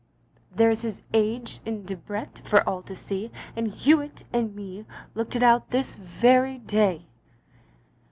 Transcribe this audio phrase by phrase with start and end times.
[0.51, 5.35] There 's his age in Debrett for all to see, and Hewitt and me looked
[5.35, 7.05] it out this very day.